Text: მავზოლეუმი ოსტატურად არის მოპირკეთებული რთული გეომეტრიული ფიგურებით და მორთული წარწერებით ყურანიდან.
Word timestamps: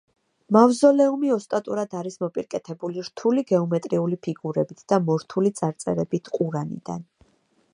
მავზოლეუმი 0.55 1.29
ოსტატურად 1.33 1.91
არის 1.99 2.17
მოპირკეთებული 2.23 3.03
რთული 3.09 3.43
გეომეტრიული 3.51 4.19
ფიგურებით 4.29 4.81
და 4.93 4.99
მორთული 5.11 5.53
წარწერებით 5.61 6.33
ყურანიდან. 6.39 7.07